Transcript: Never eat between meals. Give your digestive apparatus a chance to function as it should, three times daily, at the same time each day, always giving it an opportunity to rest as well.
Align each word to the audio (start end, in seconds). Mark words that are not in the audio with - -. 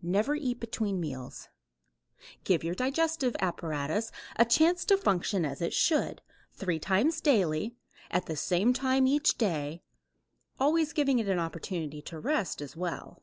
Never 0.00 0.34
eat 0.34 0.60
between 0.60 0.98
meals. 0.98 1.50
Give 2.44 2.64
your 2.64 2.74
digestive 2.74 3.36
apparatus 3.38 4.10
a 4.36 4.46
chance 4.46 4.82
to 4.86 4.96
function 4.96 5.44
as 5.44 5.60
it 5.60 5.74
should, 5.74 6.22
three 6.54 6.78
times 6.78 7.20
daily, 7.20 7.76
at 8.10 8.24
the 8.24 8.34
same 8.34 8.72
time 8.72 9.06
each 9.06 9.36
day, 9.36 9.82
always 10.58 10.94
giving 10.94 11.18
it 11.18 11.28
an 11.28 11.38
opportunity 11.38 12.00
to 12.00 12.18
rest 12.18 12.62
as 12.62 12.76
well. 12.78 13.22